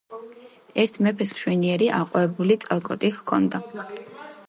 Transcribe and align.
ერთ 0.83 0.97
მეფეს 1.07 1.35
მშვენიერი, 1.35 1.91
აყვავებული 1.99 2.61
წალკოტი 2.67 3.17
ჰქონდა. 3.19 3.65